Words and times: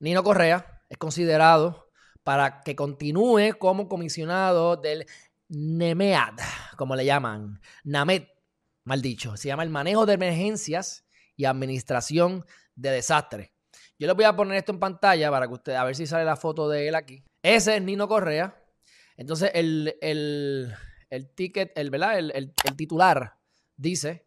Nino 0.00 0.24
Correa 0.24 0.82
es 0.88 0.98
considerado 0.98 1.90
para 2.24 2.62
que 2.62 2.74
continúe 2.74 3.58
como 3.58 3.88
comisionado 3.88 4.76
del 4.76 5.06
NEMEAD, 5.48 6.34
como 6.76 6.96
le 6.96 7.04
llaman, 7.04 7.60
NAMED, 7.84 8.24
mal 8.84 9.02
dicho. 9.02 9.36
Se 9.36 9.48
llama 9.48 9.62
el 9.62 9.70
manejo 9.70 10.06
de 10.06 10.14
emergencias 10.14 11.06
y 11.36 11.44
administración 11.44 12.44
de 12.74 12.90
desastres. 12.90 13.50
Yo 13.98 14.06
les 14.06 14.16
voy 14.16 14.24
a 14.24 14.34
poner 14.34 14.56
esto 14.56 14.72
en 14.72 14.80
pantalla 14.80 15.30
para 15.30 15.46
que 15.46 15.52
ustedes, 15.52 15.78
a 15.78 15.84
ver 15.84 15.94
si 15.94 16.06
sale 16.06 16.24
la 16.24 16.36
foto 16.36 16.68
de 16.68 16.88
él 16.88 16.94
aquí. 16.94 17.22
Ese 17.42 17.76
es 17.76 17.82
Nino 17.82 18.08
Correa. 18.08 18.56
Entonces, 19.16 19.50
el, 19.52 20.74
ticket, 21.34 21.76
el, 21.76 21.90
¿verdad? 21.90 22.18
El, 22.18 22.32
el, 22.32 22.54
titular 22.76 23.36
dice 23.76 24.26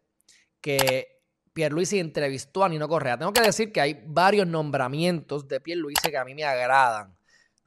que 0.60 1.13
Pierluisi 1.54 2.00
entrevistó 2.00 2.64
a 2.64 2.68
Nino 2.68 2.88
Correa. 2.88 3.16
Tengo 3.16 3.32
que 3.32 3.40
decir 3.40 3.72
que 3.72 3.80
hay 3.80 4.02
varios 4.06 4.46
nombramientos 4.46 5.46
de 5.46 5.60
Pierluisi 5.60 6.10
que 6.10 6.18
a 6.18 6.24
mí 6.24 6.34
me 6.34 6.44
agradan. 6.44 7.16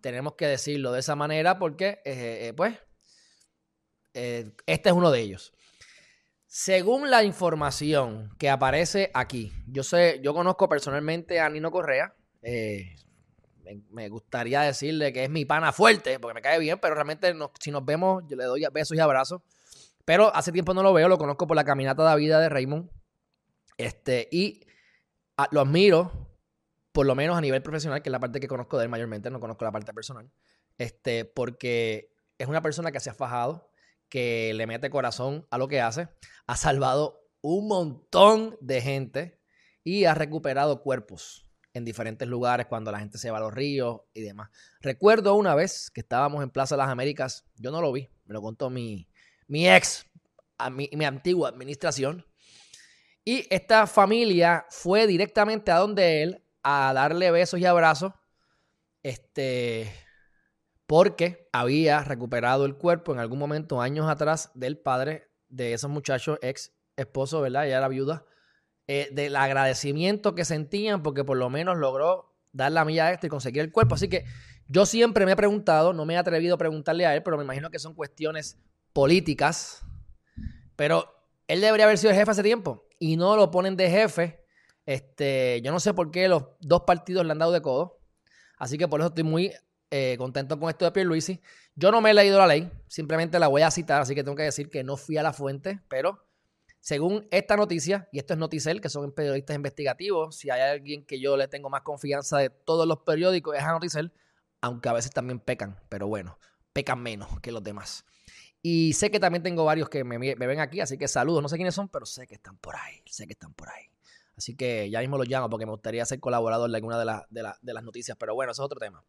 Tenemos 0.02 0.36
que 0.36 0.46
decirlo 0.46 0.92
de 0.92 1.00
esa 1.00 1.16
manera 1.16 1.58
porque, 1.58 2.02
eh, 2.04 2.50
eh, 2.50 2.54
pues, 2.56 2.78
eh, 4.14 4.52
este 4.66 4.90
es 4.90 4.96
uno 4.96 5.10
de 5.10 5.22
ellos. 5.22 5.54
Según 6.46 7.10
la 7.10 7.24
información 7.24 8.30
que 8.38 8.50
aparece 8.50 9.10
aquí, 9.14 9.54
yo 9.68 9.84
sé, 9.84 10.20
yo 10.22 10.34
conozco 10.34 10.68
personalmente 10.68 11.40
a 11.40 11.50
Nino 11.50 11.72
Correa. 11.72 12.14
me, 13.92 14.10
gustaría 14.10 14.62
decirle 14.62 15.14
que 15.14 15.24
es 15.24 15.30
mi 15.30 15.46
pana 15.46 15.72
fuerte, 15.72 16.20
porque 16.20 16.36
me 16.36 16.42
cae 16.42 16.60
bien, 16.60 16.78
pero 16.80 16.94
realmente 16.94 17.34
si 17.60 17.72
nos 17.72 17.86
vemos, 17.86 18.24
yo 18.28 18.36
le 18.36 18.44
doy 18.44 18.66
besos 18.72 18.98
y 18.98 19.00
abrazos. 19.00 19.42
Pero 20.04 20.34
hace 20.36 20.52
tiempo 20.52 20.74
no 20.74 20.84
lo 20.84 20.94
veo, 20.94 21.08
lo 21.08 21.18
conozco 21.18 21.48
por 21.48 21.56
la 21.56 21.64
caminata 21.64 22.10
de 22.10 22.18
vida 22.18 22.40
de 22.40 22.50
Raymond. 22.50 22.90
Este, 23.78 24.28
y 24.32 24.62
lo 25.52 25.62
admiro, 25.62 26.12
por 26.92 27.06
lo 27.06 27.16
menos 27.16 27.38
a 27.38 27.42
nivel 27.42 27.62
profesional, 27.62 28.02
que 28.02 28.10
es 28.10 28.12
la 28.12 28.20
parte 28.20 28.40
que 28.40 28.48
conozco 28.48 28.78
de 28.78 28.86
él 28.86 28.90
mayormente, 28.90 29.30
no 29.30 29.40
conozco 29.40 29.66
la 29.66 29.72
parte 29.72 29.94
personal. 29.94 30.30
Este, 30.78 31.26
porque 31.26 32.12
es 32.38 32.48
una 32.48 32.62
persona 32.62 32.92
que 32.92 33.00
se 33.00 33.10
ha 33.10 33.14
fajado, 33.14 33.72
que 34.10 34.54
le 34.54 34.68
mete 34.68 34.90
corazón 34.90 35.46
a 35.50 35.58
lo 35.58 35.68
que 35.68 35.82
hace, 35.82 36.08
ha 36.46 36.56
salvado 36.56 37.28
un 37.42 37.68
montón 37.68 38.58
de 38.62 38.82
gente 38.82 39.40
y 39.84 40.06
ha 40.06 40.14
recuperado 40.14 40.82
cuerpos 40.82 41.46
en 41.74 41.86
diferentes 41.86 42.28
lugares 42.28 42.66
cuando 42.66 42.92
la 42.92 43.00
gente 43.00 43.18
se 43.18 43.32
va 43.32 43.38
a 43.38 43.42
los 43.42 43.54
ríos 43.54 44.02
y 44.14 44.22
demás. 44.22 44.50
Recuerdo 44.82 45.36
una 45.36 45.56
vez 45.56 45.92
que 45.92 46.02
estábamos 46.02 46.44
en 46.44 46.50
Plaza 46.50 46.76
de 46.76 46.80
las 46.80 46.90
Américas, 46.90 47.46
yo 47.56 47.72
no 47.72 47.82
lo 47.82 47.92
vi, 47.92 48.10
me 48.26 48.34
lo 48.34 48.42
contó 48.42 48.70
mi, 48.70 49.08
mi 49.48 49.70
ex, 49.70 50.06
mi, 50.72 50.90
mi 50.94 51.06
antigua 51.06 51.50
administración, 51.50 52.26
y 53.28 53.46
esta 53.50 53.88
familia 53.88 54.66
fue 54.70 55.06
directamente 55.06 55.70
a 55.70 55.80
donde 55.80 56.24
él 56.24 56.46
a 56.64 56.94
darle 56.94 57.30
besos 57.30 57.60
y 57.60 57.66
abrazos, 57.66 58.14
este, 59.04 59.94
porque 60.86 61.50
había 61.52 62.06
recuperado 62.06 62.64
el 62.64 62.78
cuerpo 62.78 63.12
en 63.12 63.20
algún 63.20 63.38
momento, 63.38 63.82
años 63.82 64.10
atrás, 64.10 64.50
del 64.54 64.78
padre 64.78 65.28
de 65.50 65.74
esos 65.74 65.92
muchachos, 65.92 66.40
ex 66.42 66.72
esposo, 66.96 67.42
¿verdad? 67.42 67.68
Ella 67.68 67.80
era 67.80 67.90
viuda, 67.90 68.24
eh, 68.88 69.10
del 69.12 69.36
agradecimiento 69.36 70.34
que 70.34 70.46
sentían 70.46 71.04
porque 71.04 71.26
por 71.26 71.36
lo 71.36 71.50
menos 71.50 71.78
logró 71.78 72.34
dar 72.54 72.72
la 72.72 72.86
milla 72.86 73.12
extra 73.12 73.28
y 73.28 73.30
conseguir 73.30 73.62
el 73.62 73.74
cuerpo. 73.74 73.96
Así 73.96 74.08
que 74.08 74.24
yo 74.70 74.86
siempre 74.86 75.26
me 75.26 75.34
he 75.34 75.36
preguntado, 75.36 75.92
no 75.92 76.06
me 76.06 76.14
he 76.14 76.18
atrevido 76.18 76.56
a 76.56 76.58
preguntarle 76.58 77.06
a 77.06 77.14
él, 77.14 77.24
pero 77.24 77.36
me 77.36 77.44
imagino 77.44 77.72
que 77.72 77.80
son 77.80 77.94
cuestiones 77.94 78.58
políticas, 78.94 79.84
pero 80.78 81.17
él 81.48 81.62
debería 81.62 81.86
haber 81.86 81.98
sido 81.98 82.12
el 82.12 82.18
jefe 82.18 82.32
hace 82.32 82.44
tiempo 82.44 82.88
y 83.00 83.18
no 83.18 83.36
lo 83.36 83.52
ponen 83.52 83.76
de 83.76 83.90
jefe. 83.90 84.44
Este, 84.86 85.62
yo 85.62 85.72
no 85.72 85.80
sé 85.80 85.94
por 85.94 86.12
qué 86.12 86.28
los 86.28 86.44
dos 86.60 86.84
partidos 86.84 87.26
le 87.26 87.32
han 87.32 87.40
dado 87.40 87.52
de 87.52 87.62
codo. 87.62 88.00
Así 88.58 88.78
que 88.78 88.88
por 88.88 89.00
eso 89.00 89.10
estoy 89.10 89.24
muy 89.24 89.54
eh, 89.92 90.16
contento 90.18 90.60
con 90.60 90.70
esto 90.70 90.86
de 90.86 90.92
Pierluisi. 90.92 91.42
Yo 91.76 91.92
no 91.92 92.02
me 92.02 92.12
he 92.12 92.14
leído 92.14 92.40
la 92.40 92.48
ley, 92.48 92.72
simplemente 92.88 93.40
la 93.40 93.48
voy 93.48 93.62
a 93.62 93.72
citar, 93.72 94.02
así 94.02 94.16
que 94.16 94.24
tengo 94.24 94.36
que 94.36 94.44
decir 94.44 94.70
que 94.70 94.84
no 94.84 94.98
fui 94.98 95.18
a 95.18 95.24
la 95.24 95.32
fuente, 95.32 95.82
pero 95.88 96.28
según 96.80 97.28
esta 97.32 97.56
noticia, 97.56 98.08
y 98.12 98.18
esto 98.20 98.34
es 98.34 98.40
Noticel, 98.40 98.82
que 98.82 98.90
son 98.90 99.12
periodistas 99.12 99.56
investigativos, 99.56 100.36
si 100.36 100.50
hay 100.50 100.62
alguien 100.62 101.06
que 101.06 101.20
yo 101.20 101.38
le 101.38 101.48
tengo 101.48 101.70
más 101.70 101.82
confianza 101.82 102.40
de 102.40 102.50
todos 102.50 102.88
los 102.88 103.00
periódicos, 103.00 103.56
es 103.56 103.64
a 103.64 103.72
Noticel, 103.72 104.12
aunque 104.62 104.90
a 104.90 104.94
veces 104.94 105.12
también 105.12 105.40
pecan, 105.40 105.80
pero 105.90 106.08
bueno, 106.08 106.40
pecan 106.74 107.02
menos 107.02 107.40
que 107.42 107.52
los 107.52 107.64
demás. 107.64 108.06
Y 108.62 108.94
sé 108.94 109.12
que 109.12 109.20
también 109.20 109.44
tengo 109.44 109.64
varios 109.66 109.90
que 109.90 110.04
me, 110.04 110.18
ven 110.18 110.60
aquí, 110.60 110.82
así 110.82 110.98
que 110.98 111.08
saludos. 111.08 111.42
No 111.42 111.50
sé 111.50 111.56
quiénes 111.56 111.76
son, 111.76 111.90
pero 111.90 112.06
sé 112.06 112.28
que 112.28 112.36
están 112.36 112.58
por 112.58 112.76
ahí. 112.76 113.02
Sé 113.06 113.26
que 113.28 113.34
están 113.34 113.54
por 113.54 113.70
ahí. 113.70 113.86
Así 114.36 114.56
que 114.56 114.90
ya 114.90 115.00
mismo 115.00 115.18
los 115.18 115.28
llamo 115.28 115.50
porque 115.50 115.66
me 115.66 115.72
gustaría 115.72 116.06
ser 116.06 116.20
colaborador 116.20 116.70
de 116.70 116.78
alguna 116.78 116.98
de, 117.00 117.44
de, 117.62 117.74
las 117.74 117.84
noticias. 117.84 118.18
Pero 118.20 118.36
bueno, 118.36 118.52
eso 118.52 118.62
es 118.62 118.66
otro 118.66 118.80
tema. 118.80 119.04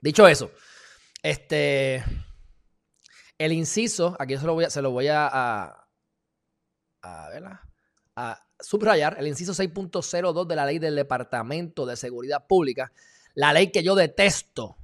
Dicho 0.00 0.26
eso, 0.26 0.50
este. 1.22 2.02
El 3.36 3.52
inciso, 3.52 4.16
aquí 4.18 4.36
se 4.36 4.46
lo 4.46 4.54
voy 4.54 4.64
a, 4.64 4.70
se 4.70 4.82
lo 4.82 4.90
voy 4.90 5.06
a, 5.06 5.28
a, 5.28 5.88
a, 7.02 7.62
a 8.16 8.48
subrayar, 8.58 9.16
el 9.20 9.28
inciso 9.28 9.52
6.02 9.52 10.46
de 10.46 10.56
la 10.56 10.66
ley 10.66 10.80
del 10.80 10.96
Departamento 10.96 11.86
de 11.86 11.96
Seguridad 11.96 12.46
Pública, 12.48 12.90
la 13.34 13.52
ley 13.52 13.70
que 13.70 13.84
yo 13.84 13.94
detesto 13.94 14.77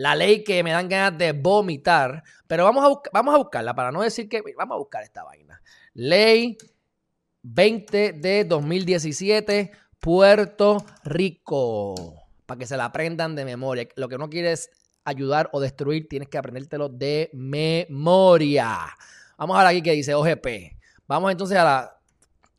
la 0.00 0.16
ley 0.16 0.42
que 0.42 0.62
me 0.64 0.72
dan 0.72 0.88
ganas 0.88 1.18
de 1.18 1.32
vomitar, 1.32 2.22
pero 2.46 2.64
vamos 2.64 2.84
a, 2.84 3.10
vamos 3.12 3.34
a 3.34 3.38
buscarla 3.38 3.74
para 3.74 3.92
no 3.92 4.00
decir 4.00 4.30
que 4.30 4.42
vamos 4.56 4.76
a 4.76 4.78
buscar 4.78 5.02
esta 5.02 5.24
vaina. 5.24 5.60
Ley 5.92 6.56
20 7.42 8.14
de 8.14 8.44
2017, 8.46 9.70
Puerto 9.98 10.82
Rico, 11.04 12.14
para 12.46 12.58
que 12.58 12.66
se 12.66 12.78
la 12.78 12.86
aprendan 12.86 13.36
de 13.36 13.44
memoria. 13.44 13.86
Lo 13.96 14.08
que 14.08 14.16
no 14.16 14.30
quieres 14.30 14.70
ayudar 15.04 15.50
o 15.52 15.60
destruir, 15.60 16.08
tienes 16.08 16.30
que 16.30 16.38
aprendértelo 16.38 16.88
de 16.88 17.28
memoria. 17.34 18.78
Vamos 19.36 19.54
a 19.54 19.58
ver 19.58 19.68
aquí 19.68 19.82
que 19.82 19.92
dice 19.92 20.14
OGP. 20.14 20.78
Vamos 21.06 21.30
entonces 21.30 21.58
a 21.58 21.64
la 21.64 22.00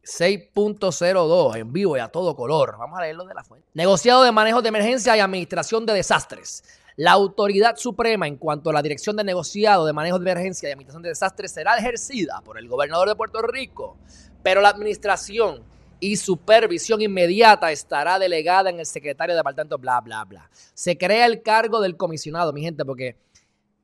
6.02 0.04 1.58
en 1.58 1.74
vivo 1.74 1.98
y 1.98 2.00
a 2.00 2.08
todo 2.08 2.36
color. 2.36 2.76
Vamos 2.78 3.00
a 3.00 3.02
leerlo 3.02 3.26
de 3.26 3.34
la 3.34 3.44
fuente. 3.44 3.68
Negociado 3.74 4.22
de 4.22 4.32
manejo 4.32 4.62
de 4.62 4.70
emergencia 4.70 5.18
y 5.18 5.20
administración 5.20 5.88
de 5.88 5.94
desastres. 5.94 6.64
La 6.96 7.12
autoridad 7.12 7.78
suprema 7.78 8.28
en 8.28 8.38
cuanto 8.38 8.70
a 8.70 8.74
la 8.74 8.82
dirección 8.82 9.16
de 9.16 9.24
negociado 9.24 9.86
de 9.86 9.94
manejo 9.94 10.20
de 10.20 10.30
emergencia 10.30 10.70
y 10.70 10.72
administración 10.72 11.04
de 11.04 11.10
desastres 11.10 11.52
será 11.52 11.78
ejercida 11.78 12.42
por 12.44 12.58
el 12.58 12.68
gobernador 12.68 13.08
de 13.08 13.16
Puerto 13.16 13.42
Rico, 13.42 13.98
pero 14.44 14.62
la 14.62 14.70
administración 14.70 15.64
y 16.00 16.18
supervisión 16.18 17.02
inmediata 17.02 17.72
estará 17.72 18.20
delegada 18.20 18.70
en 18.70 18.80
el 18.80 18.86
secretario 18.86 19.34
de 19.34 19.40
departamento, 19.40 19.78
bla, 19.78 20.02
bla, 20.02 20.26
bla. 20.26 20.50
Se 20.74 20.98
crea 20.98 21.28
el 21.28 21.42
cargo 21.44 21.80
del 21.80 21.96
comisionado, 21.96 22.52
mi 22.52 22.62
gente, 22.62 22.84
porque 22.84 23.18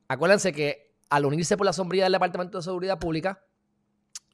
acuérdense 0.08 0.52
que 0.52 0.88
al 1.08 1.24
unirse 1.24 1.56
por 1.56 1.64
la 1.64 1.72
sombría 1.72 2.04
del 2.04 2.12
Departamento 2.12 2.58
de 2.58 2.64
Seguridad 2.64 2.98
Pública, 2.98 3.42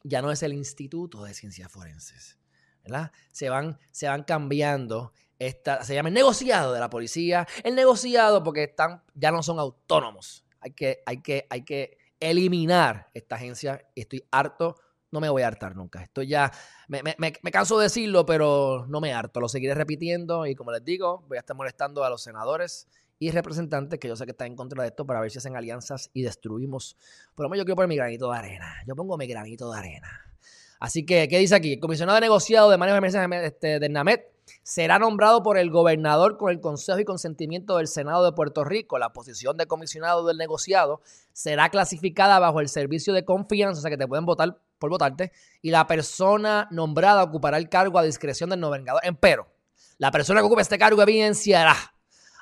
ya 0.03 0.23
no 0.23 0.33
es 0.33 0.43
el 0.43 0.53
Instituto 0.53 1.25
de 1.25 1.35
Ciencias 1.35 1.71
Forenses, 1.71 2.39
Se 3.33 3.49
van, 3.49 3.79
se 3.91 4.09
van 4.09 4.25
cambiando 4.25 5.13
se 5.83 5.95
llama 5.95 6.09
el 6.09 6.15
negociado 6.15 6.73
de 6.73 6.81
la 6.81 6.91
policía. 6.91 7.47
El 7.63 7.75
negociado 7.75 8.43
porque 8.43 8.65
están, 8.65 9.03
ya 9.15 9.31
no 9.31 9.43
son 9.43 9.59
autónomos. 9.59 10.45
Hay 10.61 10.73
que, 10.73 11.03
hay 11.07 11.21
que, 11.21 11.47
hay 11.51 11.65
que 11.65 11.99
eliminar 12.21 13.11
esta 13.15 13.37
agencia. 13.37 13.87
Estoy 13.95 14.25
harto. 14.31 14.77
No 15.11 15.21
me 15.21 15.29
voy 15.29 15.43
a 15.43 15.47
hartar 15.47 15.77
nunca. 15.77 16.03
Estoy 16.03 16.27
ya, 16.27 16.51
me, 16.89 17.03
me, 17.19 17.51
canso 17.53 17.79
de 17.79 17.85
decirlo, 17.85 18.27
pero 18.27 18.85
no 18.89 19.01
me 19.01 19.13
harto. 19.13 19.41
Lo 19.41 19.49
seguiré 19.49 19.75
repitiendo 19.75 20.45
y 20.47 20.57
como 20.57 20.73
les 20.73 20.85
digo, 20.85 21.25
voy 21.29 21.37
a 21.37 21.41
estar 21.41 21.57
molestando 21.57 22.03
a 22.03 22.11
los 22.11 22.23
senadores 22.23 22.89
y 23.21 23.31
representantes 23.31 24.01
que 24.01 24.09
yo 24.09 24.17
sé 24.17 24.25
que 24.25 24.33
están 24.33 24.49
en 24.49 24.57
contra 24.57 24.83
de 24.83 24.89
esto 24.89 25.07
para 25.07 25.21
ver 25.21 25.31
si 25.31 25.39
hacen 25.39 25.57
alianzas 25.57 26.11
y 26.15 26.23
destruimos. 26.23 26.97
Por 27.37 27.45
lo 27.45 27.51
menos 27.51 27.63
yo 27.63 27.65
quiero 27.65 27.77
poner 27.77 27.89
mi 27.89 27.97
granito 27.97 28.31
de 28.33 28.39
arena. 28.39 28.75
Yo 28.89 28.97
pongo 28.97 29.17
mi 29.17 29.29
granito 29.29 29.71
de 29.71 29.79
arena. 29.79 30.34
Así 30.85 31.07
que, 31.07 31.29
¿qué 31.29 31.39
dice 31.39 31.55
aquí? 31.55 31.81
Comisionado 31.81 32.17
de 32.17 32.21
negociado 32.21 32.69
de 32.69 32.77
manejo 32.77 32.99
este, 33.37 33.81
de 33.81 33.89
NAMET 33.89 34.27
será 34.63 34.99
nombrado 34.99 35.43
por 35.43 35.57
el 35.57 35.71
gobernador 35.71 36.37
con 36.37 36.51
el 36.51 36.61
consejo 36.61 36.99
y 36.99 37.07
consentimiento 37.07 37.79
del 37.79 37.89
Senado 37.89 38.23
de 38.23 38.33
Puerto 38.33 38.65
Rico. 38.65 38.99
La 38.99 39.15
posición 39.15 39.57
de 39.57 39.65
comisionado 39.65 40.27
del 40.27 40.37
negociado 40.37 41.01
será 41.33 41.71
clasificada 41.71 42.39
bajo 42.39 42.61
el 42.61 42.69
servicio 42.69 43.15
de 43.15 43.25
confianza, 43.25 43.79
o 43.79 43.81
sea 43.81 43.91
que 43.91 43.97
te 43.97 44.07
pueden 44.07 44.27
votar 44.27 44.59
por 44.79 44.91
votarte, 44.91 45.33
y 45.63 45.71
la 45.71 45.87
persona 45.87 46.69
nombrada 46.71 47.23
ocupará 47.23 47.57
el 47.57 47.71
cargo 47.71 47.99
a 47.99 48.03
discreción 48.03 48.51
del 48.51 48.61
gobernador. 48.61 49.01
Empero, 49.05 49.49
la 49.97 50.11
persona 50.11 50.41
que 50.41 50.47
ocupe 50.47 50.61
este 50.61 50.77
cargo 50.77 51.01
evidenciará 51.01 51.95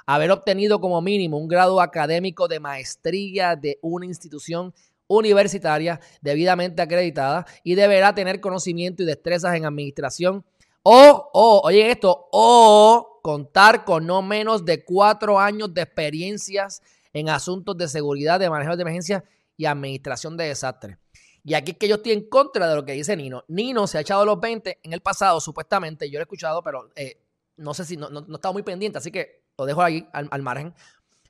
haber 0.04 0.32
obtenido 0.32 0.80
como 0.80 1.00
mínimo 1.00 1.38
un 1.38 1.46
grado 1.46 1.80
académico 1.80 2.48
de 2.48 2.58
maestría 2.58 3.54
de 3.54 3.78
una 3.82 4.06
institución 4.06 4.74
universitaria 5.16 6.00
debidamente 6.20 6.82
acreditada 6.82 7.46
y 7.62 7.74
deberá 7.74 8.14
tener 8.14 8.40
conocimiento 8.40 9.02
y 9.02 9.06
destrezas 9.06 9.54
en 9.54 9.64
administración 9.64 10.44
o, 10.82 11.30
o, 11.32 11.60
oye 11.64 11.90
esto, 11.90 12.28
o 12.32 13.20
contar 13.22 13.84
con 13.84 14.04
no 14.06 14.20
menos 14.20 14.64
de 14.64 14.84
cuatro 14.84 15.38
años 15.38 15.72
de 15.72 15.82
experiencias 15.82 16.82
en 17.12 17.28
asuntos 17.28 17.76
de 17.76 17.88
seguridad, 17.88 18.40
de 18.40 18.50
manejo 18.50 18.76
de 18.76 18.82
emergencia 18.82 19.24
y 19.56 19.66
administración 19.66 20.36
de 20.36 20.44
desastres. 20.44 20.98
Y 21.44 21.54
aquí 21.54 21.72
es 21.72 21.78
que 21.78 21.88
yo 21.88 21.96
estoy 21.96 22.12
en 22.12 22.28
contra 22.28 22.68
de 22.68 22.76
lo 22.76 22.84
que 22.84 22.92
dice 22.92 23.16
Nino. 23.16 23.44
Nino 23.48 23.86
se 23.86 23.98
ha 23.98 24.00
echado 24.00 24.24
los 24.24 24.40
20 24.40 24.80
en 24.82 24.92
el 24.92 25.00
pasado, 25.00 25.40
supuestamente. 25.40 26.08
Yo 26.08 26.18
lo 26.18 26.22
he 26.22 26.22
escuchado, 26.22 26.62
pero 26.62 26.90
eh, 26.94 27.20
no 27.56 27.74
sé 27.74 27.84
si 27.84 27.96
no, 27.96 28.10
no, 28.10 28.20
he 28.20 28.34
estado 28.34 28.52
muy 28.52 28.62
pendiente. 28.62 28.98
Así 28.98 29.10
que 29.10 29.42
lo 29.58 29.66
dejo 29.66 29.82
ahí 29.82 30.08
al, 30.12 30.42
margen. 30.42 30.72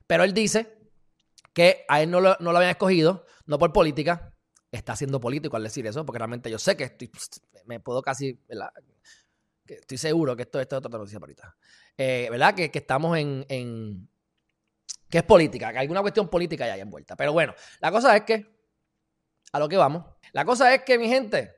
Pero 0.05 0.23
él 0.23 0.33
dice 0.33 0.77
que 1.53 1.85
a 1.87 2.01
él 2.01 2.09
no 2.09 2.19
lo, 2.19 2.35
no 2.39 2.51
lo 2.51 2.57
habían 2.57 2.71
escogido, 2.71 3.25
no 3.45 3.57
por 3.59 3.71
política, 3.71 4.33
está 4.71 4.95
siendo 4.95 5.19
político 5.19 5.55
al 5.55 5.63
decir 5.63 5.85
eso, 5.85 6.05
porque 6.05 6.19
realmente 6.19 6.49
yo 6.49 6.57
sé 6.57 6.75
que 6.75 6.85
estoy, 6.85 7.11
me 7.65 7.79
puedo 7.79 8.01
casi, 8.01 8.39
estoy 9.65 9.97
seguro 9.97 10.35
que 10.35 10.43
esto, 10.43 10.59
esto 10.59 10.75
es 10.75 10.85
otra 10.85 10.97
noticia 10.97 11.19
ahorita. 11.19 11.55
Eh, 11.97 12.27
¿Verdad? 12.31 12.55
Que, 12.55 12.71
estamos 12.73 13.17
en, 13.17 13.45
en, 13.49 14.09
que 15.09 15.19
es 15.19 15.23
política, 15.23 15.71
que 15.71 15.77
hay 15.77 15.83
alguna 15.83 16.01
cuestión 16.01 16.27
política 16.27 16.65
ya 16.65 16.75
envuelta. 16.75 17.15
Pero 17.15 17.33
bueno, 17.33 17.53
la 17.79 17.91
cosa 17.91 18.15
es 18.17 18.23
que, 18.23 18.51
a 19.51 19.59
lo 19.59 19.69
que 19.69 19.77
vamos, 19.77 20.05
la 20.31 20.43
cosa 20.43 20.73
es 20.73 20.81
que, 20.83 20.97
mi 20.97 21.07
gente, 21.07 21.55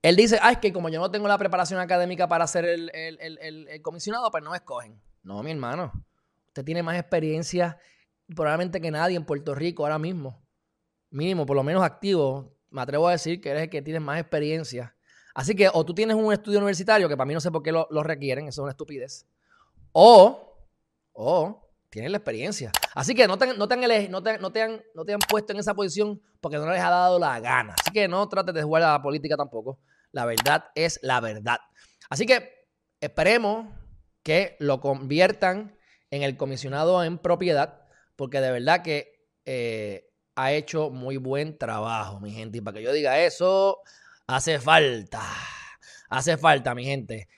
él 0.00 0.16
dice, 0.16 0.38
ah, 0.40 0.52
es 0.52 0.58
que 0.58 0.72
como 0.72 0.88
yo 0.88 0.98
no 0.98 1.10
tengo 1.10 1.28
la 1.28 1.36
preparación 1.36 1.78
académica 1.78 2.26
para 2.26 2.46
ser 2.46 2.64
el, 2.64 2.90
el 2.94 3.82
comisionado, 3.82 4.30
pues 4.30 4.42
no 4.42 4.50
me 4.50 4.56
escogen. 4.56 4.98
No, 5.22 5.42
mi 5.42 5.50
hermano, 5.50 5.92
usted 6.46 6.64
tiene 6.64 6.82
más 6.82 6.98
experiencia 6.98 7.78
probablemente 8.34 8.80
que 8.80 8.90
nadie 8.90 9.16
en 9.16 9.24
Puerto 9.24 9.54
Rico 9.54 9.84
ahora 9.84 9.98
mismo 9.98 10.46
mínimo, 11.10 11.46
por 11.46 11.56
lo 11.56 11.62
menos 11.62 11.82
activo, 11.82 12.56
me 12.70 12.82
atrevo 12.82 13.08
a 13.08 13.12
decir 13.12 13.40
que 13.40 13.50
eres 13.50 13.64
el 13.64 13.70
que 13.70 13.82
tienes 13.82 14.02
más 14.02 14.20
experiencia. 14.20 14.94
Así 15.34 15.54
que 15.54 15.68
o 15.72 15.84
tú 15.84 15.94
tienes 15.94 16.16
un 16.16 16.32
estudio 16.32 16.58
universitario, 16.58 17.08
que 17.08 17.16
para 17.16 17.26
mí 17.26 17.34
no 17.34 17.40
sé 17.40 17.50
por 17.50 17.62
qué 17.62 17.72
lo, 17.72 17.86
requieren, 18.02 18.48
eso 18.48 18.62
es 18.62 18.64
una 18.64 18.70
estupidez, 18.70 19.26
o, 19.92 20.66
o 21.12 21.70
tienes 21.90 22.10
la 22.10 22.18
experiencia. 22.18 22.72
Así 22.94 23.14
que 23.14 23.26
no 23.26 23.36
te, 23.36 23.46
no, 23.46 23.52
han, 23.52 24.10
no, 24.10 24.22
te, 24.22 24.38
no, 24.38 24.52
te 24.52 24.62
han, 24.62 24.82
no 24.94 25.04
te 25.04 25.12
han 25.12 25.18
puesto 25.20 25.52
en 25.52 25.58
esa 25.58 25.74
posición 25.74 26.20
porque 26.40 26.56
no 26.56 26.70
les 26.70 26.80
ha 26.80 26.90
dado 26.90 27.18
la 27.18 27.38
gana. 27.40 27.74
Así 27.78 27.90
que 27.90 28.08
no 28.08 28.28
trates 28.28 28.54
de 28.54 28.62
jugar 28.62 28.82
a 28.82 28.92
la 28.92 29.02
política 29.02 29.36
tampoco. 29.36 29.78
La 30.12 30.24
verdad 30.24 30.66
es 30.74 30.98
la 31.02 31.20
verdad. 31.20 31.58
Así 32.08 32.24
que 32.24 32.66
esperemos 33.00 33.66
que 34.22 34.56
lo 34.58 34.80
conviertan 34.80 35.76
en 36.10 36.22
el 36.22 36.36
comisionado 36.36 37.04
en 37.04 37.18
propiedad, 37.18 37.85
porque 38.16 38.40
de 38.40 38.50
verdad 38.50 38.82
que 38.82 39.12
eh, 39.44 40.08
ha 40.34 40.52
hecho 40.52 40.90
muy 40.90 41.16
buen 41.16 41.56
trabajo, 41.56 42.20
mi 42.20 42.32
gente. 42.32 42.58
Y 42.58 42.60
para 42.60 42.78
que 42.78 42.84
yo 42.84 42.92
diga 42.92 43.20
eso, 43.20 43.78
hace 44.26 44.58
falta. 44.58 45.22
Hace 46.08 46.36
falta, 46.36 46.74
mi 46.74 46.84
gente. 46.84 47.28